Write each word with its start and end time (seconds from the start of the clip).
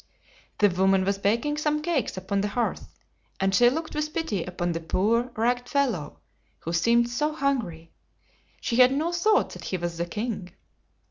The 0.57 0.67
wom 0.67 0.95
an 0.95 1.05
was 1.05 1.19
baking 1.19 1.57
some 1.57 1.79
cakes 1.83 2.17
upon 2.17 2.41
the 2.41 2.47
hearth, 2.47 2.89
and 3.39 3.53
she 3.53 3.69
looked 3.69 3.93
with 3.93 4.11
pity 4.15 4.43
upon 4.43 4.71
the 4.71 4.79
poor, 4.79 5.31
ragged 5.35 5.69
fellow 5.69 6.21
who 6.61 6.73
seemed 6.73 7.07
so 7.07 7.31
hungry. 7.33 7.91
She 8.59 8.77
had 8.77 8.91
no 8.91 9.11
thought 9.11 9.51
that 9.51 9.65
he 9.65 9.77
was 9.77 9.99
the 9.99 10.07
king. 10.07 10.53